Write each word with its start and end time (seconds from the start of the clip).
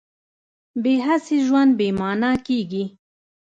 بې 0.81 0.93
هڅې 1.05 1.37
ژوند 1.47 1.71
بې 1.79 1.87
مانا 1.99 2.31
کېږي. 2.47 2.83